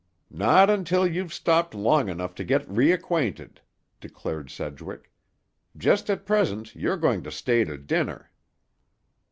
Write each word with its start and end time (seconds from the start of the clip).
"Not 0.33 0.67
until 0.67 1.05
you've 1.05 1.31
stopped 1.31 1.75
long 1.75 2.09
enough 2.09 2.33
to 2.41 2.43
get 2.43 2.67
reacquainted," 2.67 3.59
declared 3.99 4.49
Sedgwick. 4.49 5.11
"Just 5.77 6.09
at 6.09 6.25
present 6.25 6.73
you're 6.73 6.97
going 6.97 7.21
to 7.21 7.29
stay 7.29 7.63
to 7.65 7.77
dinner." 7.77 8.31